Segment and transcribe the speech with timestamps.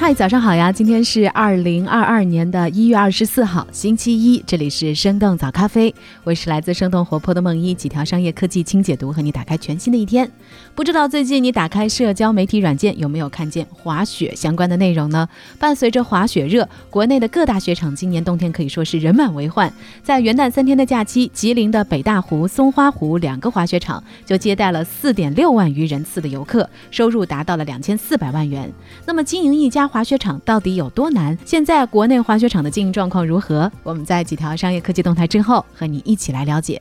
[0.00, 0.72] 嗨，早上好呀！
[0.72, 4.42] 今天是二零二二年的一月二十四号，星期一。
[4.46, 5.94] 这里是生动早咖啡，
[6.24, 10.30] 我是来自生动活泼的梦一，几条商业科技轻解读，和你打开全新的一天。
[10.74, 15.28] 不知道最近你打开社交媒体软件有没有看见滑雪相关的内容呢？
[15.58, 19.70] 伴随着滑雪热，国内的各大雪场今年冬天可以说是人满为患。
[20.02, 28.72] 在元旦三天的假期，吉林的北大湖、松花湖两个滑雪场就接待了四点六万余人次的游客，收入达到了两千四百万元。
[29.04, 31.36] 那么经营一家滑雪场到底有多难？
[31.44, 33.70] 现在国内滑雪场的经营状况如何？
[33.82, 36.80] 我们在几条商业科技动态之后，和你一起来了解。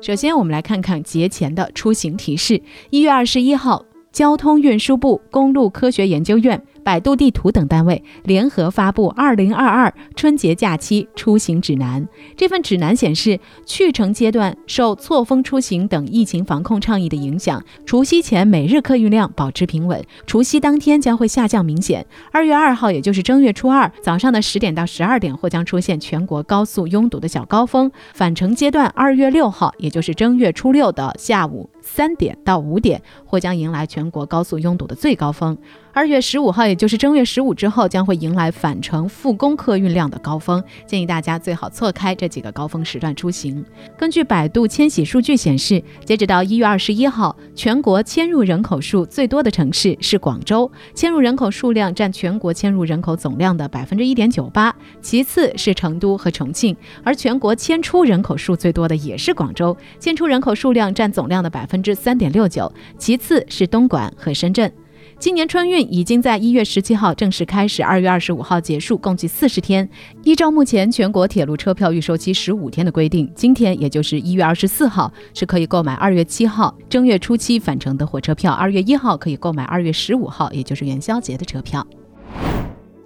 [0.00, 2.62] 首先，我们来看看节前的出行提示。
[2.90, 6.62] 一月二十一号，交通运输部公路科学研究院。
[6.88, 12.02] 百度地图等单位联合发布《二零二二春节假期出行指南》。
[12.34, 22.06] 这份指南显示，去程阶段受错峰出行等疫情防控倡议的影响，除夕前每日客运量保持平稳，除夕当天将会下降明显。
[22.32, 27.92] 二月二号，也就是正月初二早上的十点到十二点，或将出现全国高速拥堵的小高峰。
[28.14, 35.56] 返程阶段，二月六号，也就是正月初六的下午三点到五点，或将迎来全国高速拥堵的最高峰。
[35.92, 40.62] 二月十五号，也就是正月十五之后，将会迎来返程复工客运量的高峰。
[40.86, 43.64] 建议大家最好错开这几个高峰时段出行。
[43.96, 56.76] 根据百度迁徙数据显示，截止到一月二十一号，全国迁入人口数最多的城市是广州，迁入人口数量占全国迁入人口总量的百分之一点九八，其次是成都和重庆。
[57.02, 64.70] 而全国迁出人口数最多的也是广州，迁出人口数量占总量的百分分之三点六九，其次是东莞和深圳。
[65.16, 69.88] 今年春运已经在一月十七号正式开始，二月二十五号结束，共计四十天。
[70.24, 81.86] 依照目前全国铁路车票预售期十五天的规定，今天也就是一月二十四号是可以购买二月七号正月初七返程的火车票，二月一号可以购买二月十五号，也就是元宵节的车票。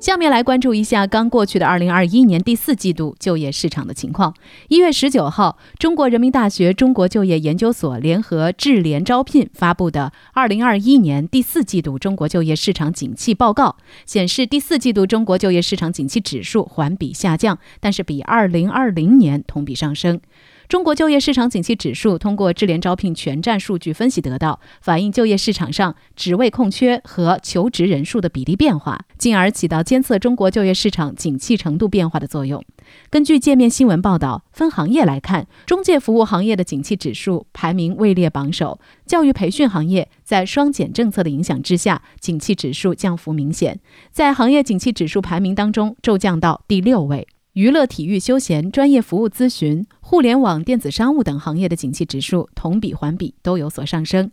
[0.03, 4.35] 下面来关注一下刚过去的二零二一年第四季度就业市场的情况。
[4.67, 20.21] 一月十九号，中国人民大学中国就业研究所联合智联招聘发布的《二零二一年第四季度中国就业市场景气报告》显示，第四季度中国就业市场景气指数环比下降，但是比二零二零年同比上升。
[20.69, 32.60] 中国就业市场景气指数通过智联招聘全站数据分析得到，反映就业市场上职位空缺和求职人数的比例变化，进而起到监测中国就业市场景气程度变化的作用。
[33.09, 43.78] 根据界面新闻报道，分行业来看，中介服务行业的景气指数排名位列榜首，教育培训行业在双减政策的影响之下，景气指数降幅明显，
[44.11, 47.28] 在行业景气指数排名当中骤降到第六位。
[47.53, 54.32] 娱乐、体育、休闲、专业服务、咨询、互联网、电子商务等行业的景气指数同比、环比都有所上升。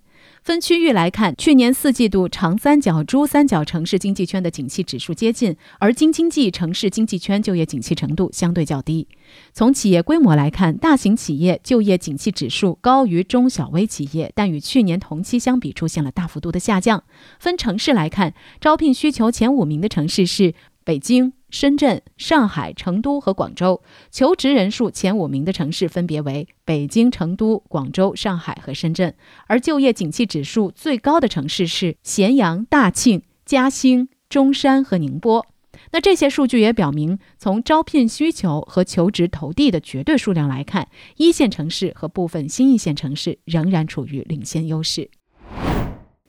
[0.49, 9.07] 分区域来看，去年四季度长三角、珠三角城市经济圈的景气指数接近，而京津冀城市经济圈就业景气程度相对较低。
[9.53, 17.03] 从企业规模来看，大型企业就业景气指数高于中小微企业，但与去年同期相比出现了大幅度的下降。
[17.39, 21.33] 分城市来看，招聘需求前五名的城市是北京。
[21.49, 29.15] 深圳、上海、成都和广州求职人数前五名的城市分别为北京、成都、广州、上海和深圳，
[29.47, 35.45] 而就业景气指数最高的城市是咸阳、大庆、嘉兴、中山和宁波。
[35.91, 45.09] 那这些数据也表明，从招聘需求和求职投递的绝对数量来看，一线城市和部分新一线城市仍然处于领先优势。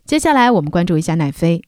[0.07, 1.63] 接下来，我们关注一下奈飞。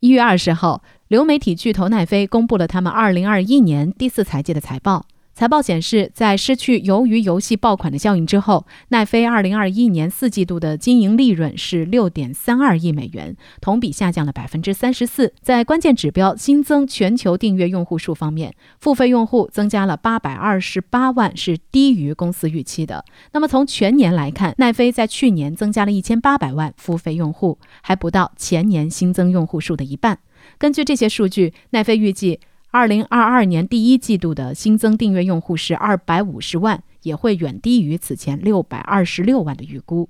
[0.00, 5.04] 一月二十号，流媒体巨头奈飞公布了他们二零二一年第四财季的财报。
[5.34, 15.34] 财报显示，在失去由于游戏爆款的效应之后，奈飞二零二一年四季度的经营利润是六点三二亿美元，同比下降了百分之三十四。
[15.42, 23.04] 在关键指标新增全球订阅用户数方面，付费用户增加了八百二十八万，是低于公司预期的。
[23.32, 30.20] 那么从全年来看，奈飞在去年增加了一千八百万付费用户，还不到前年新增用户数的一半。
[30.58, 32.40] 根据这些数据，奈飞预计，
[32.70, 40.08] 二零二二年第一季度的新增订阅用户是二百五十万，也会远低于此前六百二十六万的预估。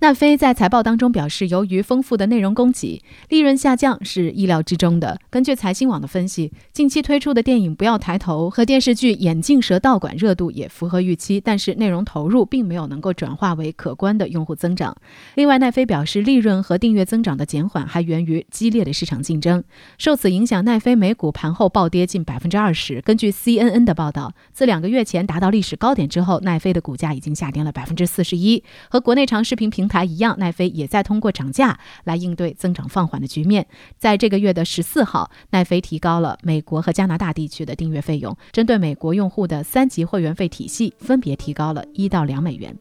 [0.00, 5.20] 奈飞在财报当中表示，由于丰富的内容供给，利润下降是意料之中的。
[5.28, 14.96] 根据财新网的分析，近期推出的电影《不要抬头》和电视剧《眼镜蛇道馆》热度也符合预期，但是内容投入并没有能够转化为可观的用户增长。
[15.34, 19.62] 另外，奈飞表示，利润和订阅增长的减缓还源于激烈的市场竞争。
[19.98, 23.02] 受此影响，奈飞美股盘后暴跌近百分之二十。
[23.02, 28.64] 根据 CNN 的报道，自两个月前达到历史高点之后，奈飞的股价已经下跌了百分之四十一。
[28.88, 33.66] 和国内长视频平台一样，奈飞也在通过涨价来应对增长放缓的局面。
[33.98, 42.74] 在这个月的十四号，奈飞提高了美国和加拿大地区的订阅费用，针对美国用户的三级会员费体系分别提高了一到两美元。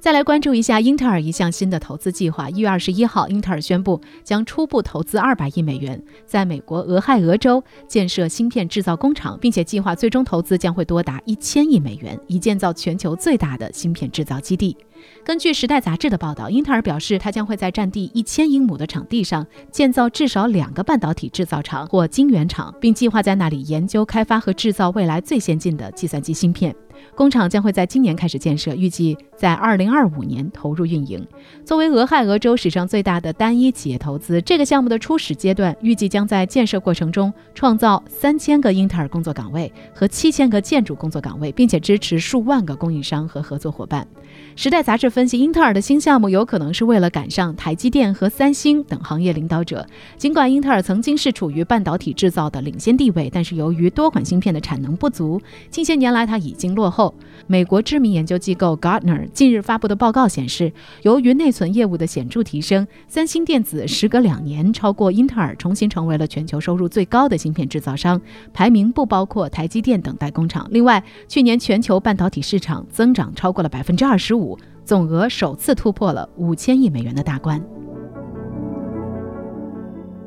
[0.00, 2.50] 再来关注一下英特尔一项新的投资计划。
[2.50, 14.76] 一月二十一号，英特尔宣布将初步投资二百亿美元，在美国俄亥俄州建设芯片制造工厂，并且计划最终投资将会多达一千亿美元，以建造全球最大的芯片制造基地。
[15.24, 26.74] 根据《时代》杂志的报道，英特尔表示，它将会在占地一千英亩的场地上建造至少两个半导体制造厂或晶圆厂，并计划在那里研究、开发和制造未来最先进的计算机芯片。
[27.16, 31.26] 工厂将会在今年开始建设，预计在二零二五年投入运营。
[31.64, 44.06] 作为俄亥俄州史上最大的单一企业投资，这个项目的初始阶段预计将在建设过程中创造三千个英特尔工作岗位和七千个建筑工作岗位，并且支持数万个供应商和合作伙伴。
[44.54, 49.86] 时代杂志分析，英特尔的新项目有可能是为了赶上台积电和三星等行业领导者。
[50.18, 55.40] 尽管英特尔曾经是处于半导体制造的领先地位，但是由于多款芯片的产能不足，
[55.70, 57.14] 近些年来它已经落后。
[57.46, 60.70] 美国知名研究机构 Gartner 近日发布的报告显示，
[61.00, 68.20] 由于内存业务的显著提升，三星电子时隔两年超过英特尔，重新成为了全球收入最高的芯片制造商，
[68.52, 70.68] 排名不包括台积电等代工厂。
[70.70, 74.41] 另外，去年全球半导体市场增长超过了百分之二十五。
[74.84, 77.62] 总额首次突破了五千亿美元的大关。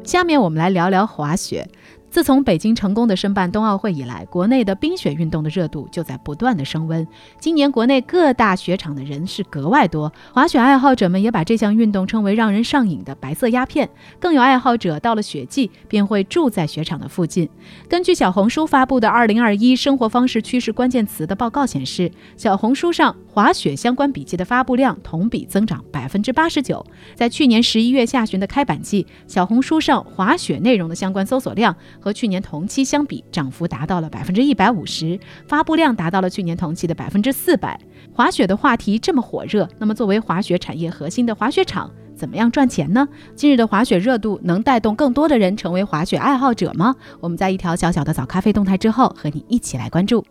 [0.04, 1.68] 下面我们来聊聊滑雪。
[2.16, 7.06] 自从北京成功的申办冬奥会以来，国内的冰雪运动的热度就在不断的升温。
[7.42, 13.90] 今年国内各大雪场的人是格外多，滑雪爱好者们也把这项运动称为让人上瘾的“白色鸦片”。
[14.18, 17.50] 更有爱好者到了雪季便会住在雪场的附近。
[17.90, 26.86] 根据小红书发布的《二零二一生活方式趋势关键词》的报告显示，小红书上滑雪相关笔记的发布量同比增长百分之八十九。
[27.14, 31.76] 在去年十一月下旬的开板季，小红书上滑雪内容的相关搜索量。
[32.06, 37.80] 和去年同期相比，涨幅达到了百分之一百五十，发布量达到了去年同期的百分之四百。
[38.14, 43.08] 滑雪的话题这么火热，那么作为滑雪产业核心的滑雪场，怎么样赚钱呢？
[43.36, 46.96] 今日的滑雪热度能带动更多的人成为滑雪爱好者吗？
[47.20, 50.24] 我们在一条小小的早咖啡动态之后，和你一起来关注。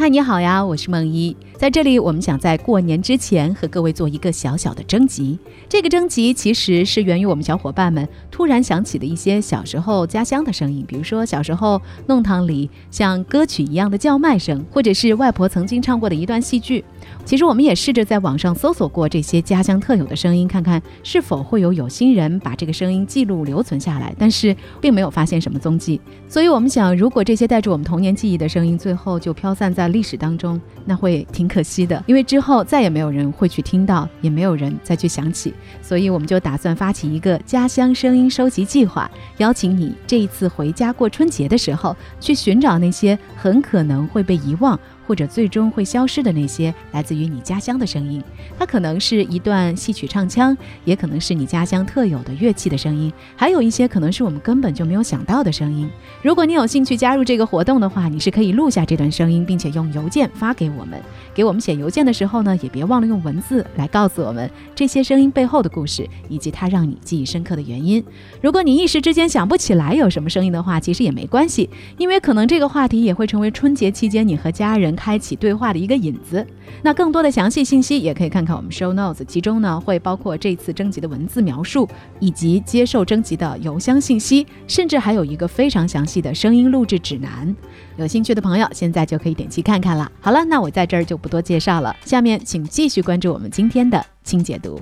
[0.00, 1.36] 嗨，你好呀，我是梦一。
[1.58, 5.38] 在这里，我们想在过年之前和各位做一个小小的征集。
[5.68, 16.82] 这个征集其实是源于我们小伙伴们突然想起的一些小时候家乡的声音，比如说小时候弄堂里像歌曲一样的叫卖声，或者是外婆曾经唱过的一段戏剧。
[17.24, 26.00] 其实我们也试着在网上搜索过这些家乡特有的声音，看看是否会有有心人把这个声音记录留存下来，但是并没有发现什么踪迹。
[26.26, 31.50] 所以我们想，如果这些带着我们童年记忆的声音最后就飘散在历史当中，那会挺。
[31.50, 35.52] 可惜的，因为之后再也没有人会去听到，也没有人再去想起，
[35.82, 44.78] 所以我们就打算发起一个家乡声音收集计划，邀请你这一次回家过春节的时候，去寻找那些很可能会被遗忘。
[45.10, 48.22] 或者最终会消失的那些来自于你家乡的声音，
[48.56, 55.90] 它可能是一段戏曲唱腔，也可能是你家乡特有的乐器的声音，还有一些可能是我们根本就没有想到的声音。
[56.22, 61.02] 如果你有兴趣加入这个活动的话，你是可以录下这段声音，并且用邮件发给我们。
[61.34, 68.04] 给我们写邮件的时候呢，也别忘了用文字来告诉我们这些声音背后的故事，以及它让你记忆深刻的原因。
[68.40, 74.96] 如果你一时之间想不起来有什么声音的话，其实也没关系，因为可能这个话题也会成为春节期间你和家人。
[75.00, 76.46] 开启对话的一个引子。
[76.82, 81.88] 那更多的详细信息也可以看看我们 show notes，其中呢会包括这次征集的文字描述，
[82.18, 87.56] 以及接受征集的邮箱信息，甚至还有一个非常详细的声音录制指南。
[87.96, 90.12] 有兴趣的朋友现在就可以点击看看了。
[90.20, 94.78] 好了，那我在这儿就不多介绍了，下面请继续关注我们今天的轻解读。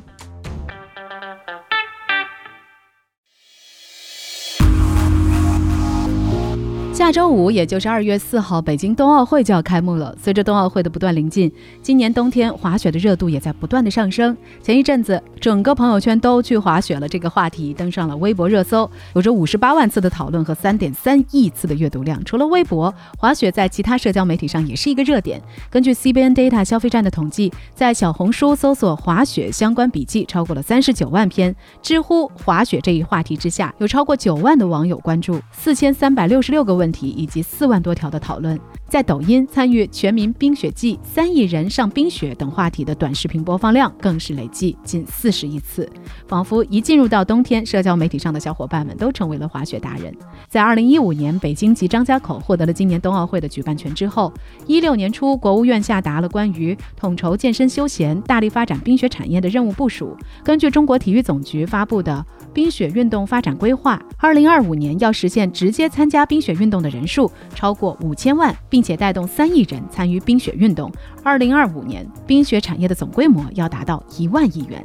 [6.98, 10.12] 下周五，也就是二月四号，北京冬奥会就要开幕了。
[10.20, 11.48] 随着冬奥会的不断临近，
[11.80, 14.36] 今年冬天滑雪的热度也在不断的上升。
[14.60, 22.20] 前一阵子，整个朋友圈都去滑雪了，这个话题登上了微博热搜，有着五十八万次的讨论和三点三亿次的阅读量。
[22.24, 25.40] 除了微博，滑雪在其他社交媒体上也是一个热点。
[25.70, 36.87] 根据 CBN Data 消费站的统计，在小红书搜索滑雪相关笔记超过了三十九万篇，知乎滑雪这一话题之下，有超过九万的网友关注，四千三百六十六个问。
[36.90, 45.88] 题以及四万多条的讨论，在抖音参与全民冰雪季、三亿人上冰雪等话题的短视频播放量更是累计近四十亿次，
[46.26, 50.14] 仿佛一进入到冬天，社交媒体上的小伙伴们都成为了滑雪达人。
[50.48, 54.32] 在二零一五年，北京及张家口获得了今年冬奥会的举办权之后，
[54.66, 60.16] 一六年初，国务院下达了关于统筹健身休闲、大力发展冰雪产业的任务部署。
[60.42, 62.24] 根据中国体育总局发布的。
[62.52, 70.90] 冰雪运动发展规划，二零二五年要实现直接参加冰雪运动的人数超过五千万，并且带动三亿人参与冰雪运动。
[71.22, 74.82] 二零二五年，冰雪产业的总规模要达到一万亿元。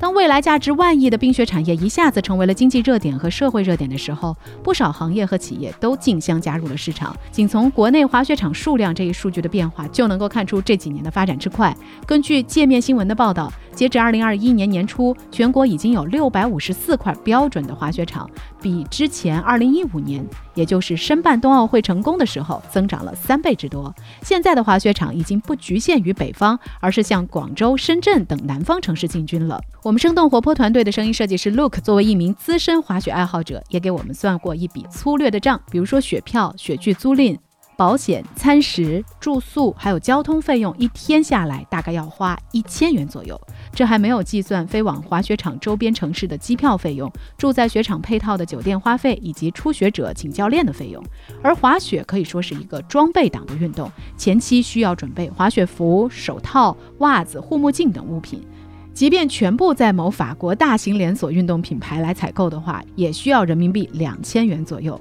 [0.00, 7.16] 当未来价值万亿的冰雪产业一下子成为了经济热点和社会热点的时候，不少行业和企业都竞相加入了市场。
[7.32, 11.76] 仅从国内滑雪场数量这一数据的变化，就能够看出这几年的发展之快。
[12.06, 13.52] 根据界面新闻的报道。
[13.78, 18.28] 截至二零二一年年初，全国已经有六百五十四块标准的滑雪场，
[18.60, 23.94] 比之前二零一五年，也就是申办冬奥会成功的时候，增长了三倍之多。
[24.22, 29.60] 现在的滑雪场已经不局限于北方，而是向广州、深圳等南方城市进军了。
[29.84, 37.38] 我们生动活泼团队的声音设计师 Look 作为一名资深滑雪爱好者，也给我们算过一笔粗略的账，比如说雪票、雪具租赁。
[37.78, 43.40] 保险、餐食、住宿还有交通费用，一天下来大概要花一千元左右。
[43.72, 51.00] 这还没有计算飞往滑雪场周边城市的机票费用、住在雪场配套的酒店花费以及初学者请教练的费用。
[51.40, 58.44] 而滑雪可以说是一个装备党的运动，前期需要准备滑雪服、手套、袜子、护目镜等物品。
[58.92, 65.00] 即便全部在某法国大型连锁运动品牌来采购的话，也需要人民币两千元左右。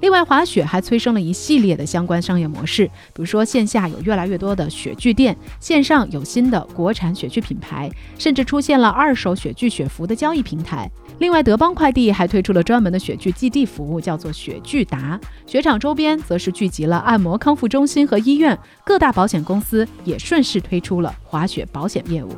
[0.00, 10.90] 另外，滑雪还催生了一系列的相关商业模式，比如说线下有越来越多的雪具店，线上有新的国产雪具品牌，甚至出现了二手雪具、雪服的交易平台。
[11.18, 15.20] 另外，德邦快递还推出了专门的雪具寄递服务，叫做雪具达。
[15.46, 22.30] 雪场周边则是聚集了按摩康复中心和医院，各大保险公司也顺势推出了滑雪保险业务。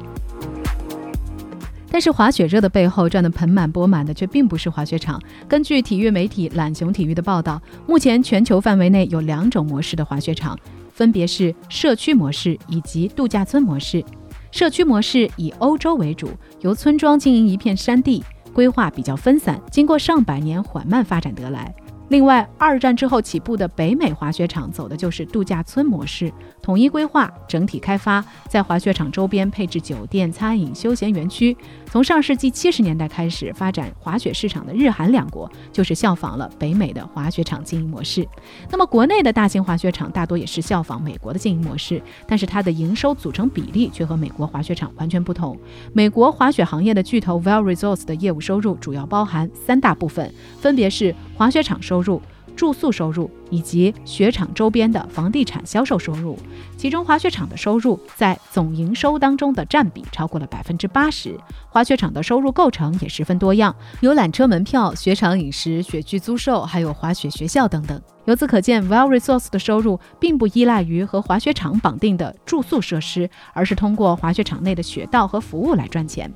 [1.93, 5.21] 但是滑雪热的背后赚得盆满钵满的却并不是滑雪场。
[5.47, 10.59] 根据体育媒体懒熊体育的报道，目前全球范围内有两种模式的滑雪场，
[10.95, 14.03] 分别是社区模式以及度假村模式。
[14.51, 16.31] 社区模式以欧洲为主，
[16.63, 21.75] 由村庄经营一片山地，规划比较分散，经过上百年缓慢发展得来。
[22.09, 26.31] 另外，二战之后起步的北美滑雪场走的就是度假村模式，
[26.61, 31.57] 统一规划、整体开发，在滑雪场周边配置酒店、餐饮、休闲园区。
[31.93, 38.27] 从上世纪七十年代开始发展滑雪市场的日韩两国，就是效仿了北美的滑雪场经营模式。
[38.71, 45.55] 那么，国内的大型滑雪场大多也是效仿美国的经营模式，但是它的营收组成比例却和美国滑雪场完全不同。
[45.93, 52.23] 美国滑雪行业的巨头 Vail Resorts 的业务收入主要包含三大部分，分别是滑雪场收入。
[52.56, 56.38] 住宿收入以及雪场周边的房地产销售收入，
[56.76, 61.38] 其中滑雪场的收入在总营收当中的占比超过了百分之八十。
[61.68, 68.00] 滑雪场的收入构成也十分多样，有缆车门票、雪场饮食、雪具租售，还有滑雪学校等等。
[68.26, 76.32] 由此可见，Well Resource 的收入并不依赖于和滑雪场绑定的住宿设施，而是通过滑雪场内的雪道和服务来赚钱。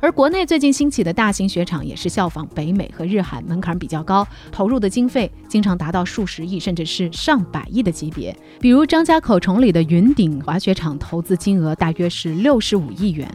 [0.00, 8.36] 而国内最近兴起的大型雪场也是效仿北美和日韩，门槛比较高，投入的经费经常达到数十亿，甚至是上百亿的级别。
[8.60, 13.26] 比如张家口崇礼的云顶滑雪场，投资金额大约是六十五亿元。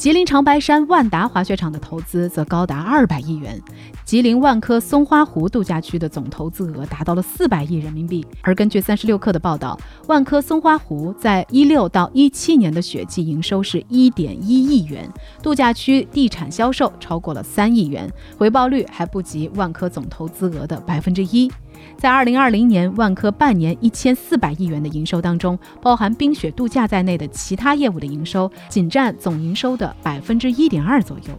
[0.00, 3.60] 吉林长白山万达滑雪场的投资则高达二百亿元，
[4.02, 8.26] 吉林万科松花湖度假区的总投资额达到了四百亿人民币。
[8.40, 15.06] 而根据三十六氪的报道，万科松花湖在一六到一七年的雪季营收是一点一亿元，
[15.42, 21.52] 度假区地产销售超过了三亿元，回报率还不及万科总投资额的百分之一。
[21.96, 31.34] 在二零二零年，万科半年一千四百亿元的营收当中，包含冰雪度假在内的其他业务的营收仅占总营收的百分之一点二左右。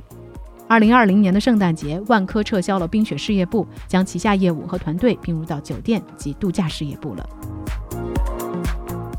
[0.68, 7.30] 二零二零年的圣诞节，万科撤销了冰雪事业部，将旗下业务和团队并入到酒店及度假事业部了。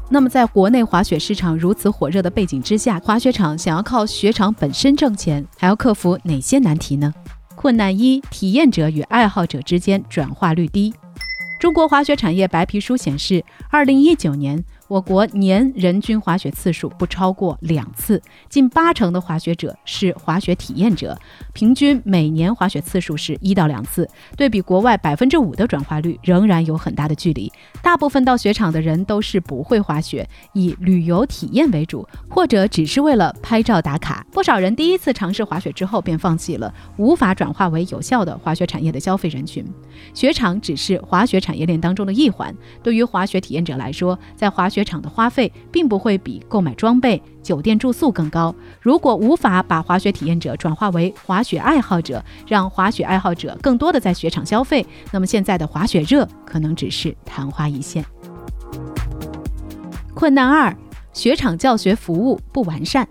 [0.08, 7.12] 那么，在国内滑雪市场如此火热的背景之下，滑雪场想要靠雪场本身挣钱，还要克服哪些难题呢？
[7.54, 10.92] 困难一：体验者与爱好者之间转化率低。
[11.62, 14.64] 中国滑雪产业白皮书显示，二零一九年。
[14.92, 18.20] 我国年人均滑雪次数不超过两次，
[18.50, 21.18] 近八成的滑雪者是滑雪体验者，
[21.54, 24.06] 平均每年滑雪次数是一到两次。
[24.36, 27.50] 对比国外百分之五的转化率，仍然有很大的距离。
[27.82, 34.26] 大部分到雪场的人都是不会滑雪，以旅游体验为主，或者只是为了拍照打卡。
[34.30, 39.64] 不少人第一次尝试滑雪之后便放弃了，无法转化为有效的滑雪产业的消费人群。
[40.12, 48.52] 雪场只是滑雪产业链当中的一环，对于滑雪体验者来说，在滑雪雪场的花费并不会比购买装备、酒店住宿更高。
[48.80, 58.04] 如果无法把滑雪体验者转化为滑雪爱好者，让滑雪爱好者更多的在雪场消费，那么现在的滑雪热可能只是昙花一现。
[60.14, 60.76] 困难二：
[61.12, 63.06] 雪场教学服务不完善。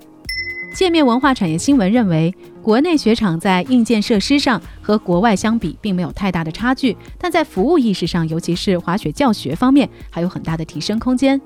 [0.76, 11.40] 界面文化产业新闻认为，国内雪场在硬件设施上和国外相比并没有太大的差距，但在服务意识上，尤其是滑雪教学方面，还有很大的提升空间。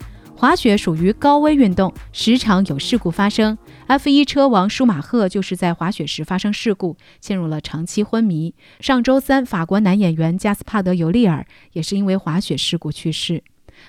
[0.45, 3.57] 滑雪属于高危运动，时常有事故发生。
[3.87, 8.53] F1 车王舒马赫就是在滑雪时发生事故，陷入了长期昏迷。
[8.79, 13.43] 上周三，法国男演员加斯帕德·尤利尔也是因为滑雪事故去世。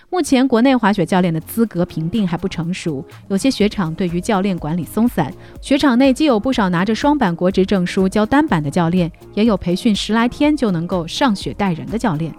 [0.09, 5.31] 目前，国内滑雪教练的资格评定还不成熟，有些雪场对于教练管理松散。
[5.61, 12.35] 雪场内既有不少拿着双板国职证书教单板的教练，也有培训十来天就能够上雪带人的教练。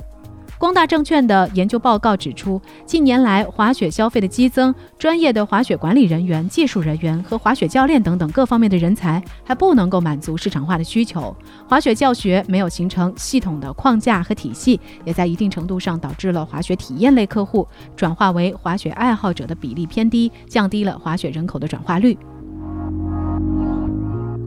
[0.60, 11.36] 光大证券的研究报告指出，近年来滑雪消费的激增，专业的滑雪管理人员、技术人员和滑雪教练等等各方面的人才还不能够满足市场化的需求。
[11.70, 22.18] 滑雪教学没有形成系统的框架和体系，也在一定程度上导致了滑雪体验类客户转化为滑雪爱好者的比例偏低，降低了滑雪人口的转化率。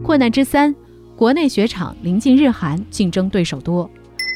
[0.03, 0.75] 困难之三，
[1.15, 3.89] 国内雪场临近日韩，竞争对手多。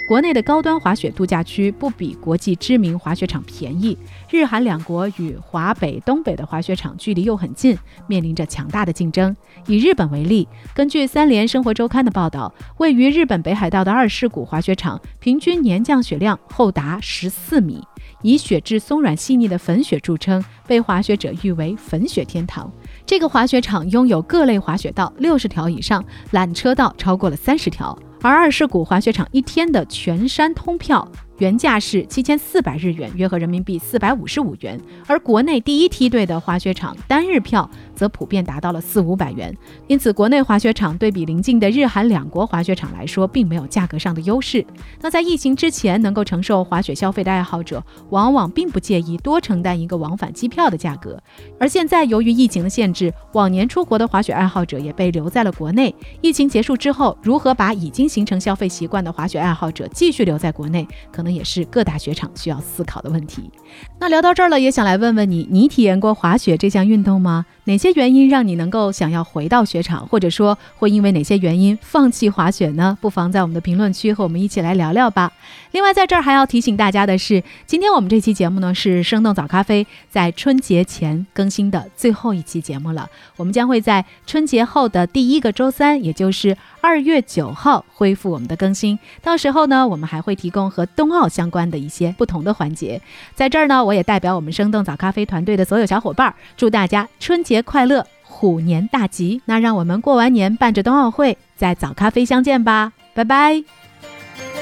[0.06, 3.96] 国内的高端滑雪度假区不比国际知名滑雪场便宜，
[4.30, 9.34] 日韩两国与华北、东北的滑雪场距离又很近，面临着强大的竞争。
[9.66, 17.82] 以日本为例，根据三联生活周刊的报道，位于日本北海道的二世谷滑雪场，平均年降雪量厚达十四米，
[18.20, 22.70] 以雪质松软细腻的粉雪著称，被滑雪者誉为“粉雪天堂”。
[23.06, 27.98] 这个滑雪场拥有各类滑雪道六十条以上，缆车道超过了三十条。
[28.24, 31.06] 而二世谷滑雪场一天的全山通票。
[31.38, 34.80] 原价是七千四百日元，约合人民币四百五十五元。
[35.06, 39.52] 而国内第一梯队的滑雪场单日票则普遍达到了四五百元。
[39.88, 44.64] 因此，国内滑雪场对比邻近的日韩两国滑雪场来说，并没有价格上的优势。
[45.00, 51.20] 那在疫情之前，能够承受滑雪消费的爱好者，往往并不介意多承担一个往返机票的价格。
[51.58, 55.92] 而现在，由于疫情的限制，往年出国的滑雪爱好者也被留在了国内。
[56.20, 61.23] 疫情结束之后，如何把已经形成消费习惯的滑雪爱好者继续留在国内，可？
[61.24, 63.50] 可能也是各大雪场需要思考的问题。
[63.98, 67.46] 那聊到这儿了，也想来问问你，你体验过滑雪这项运动吗？
[67.64, 72.96] 哪些原因让你能够想要回到雪场，或者说会因为哪些原因放弃滑雪呢？
[73.00, 75.32] 不妨在我们的评论区和我们一起来聊聊吧。
[75.72, 83.08] 另外，在这儿还要提醒大家的是，今天我们这期节目呢是生动早咖啡在春节前更新的最后一期节目了。
[83.36, 88.98] 我们将会在春节后的第一个周三，也就是二月九号恢复我们的更新。
[89.22, 93.00] 到时候呢，我们还会提供和冬奥相关的一些不同的环节。
[93.34, 99.40] 在这儿呢，我也代表我们生动早咖啡团队的所有小伙伴，祝大家春节节快乐，虎年大吉！
[99.44, 103.62] 那让我们过完年，伴着冬奥会，在早咖啡相见吧，拜拜！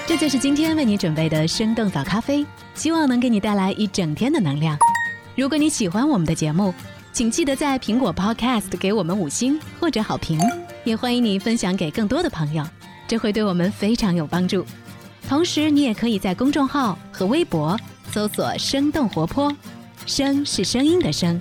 [0.07, 4.76] 这就是今天为你准备的生动早咖啡，希望能给你带来一整天的能量。
[5.35, 6.74] 如果你喜欢我们的节目，
[7.14, 10.38] 请记得在苹果 Podcast 给我们五星或者好评，
[10.85, 12.62] 也欢迎你分享给更多的朋友，
[13.09, 14.66] 这会对我们非常有帮助。
[15.26, 17.74] 同时，你也可以在公众号和微博
[18.11, 19.50] 搜索“生动活泼”，
[20.05, 21.40] 声是声音的声，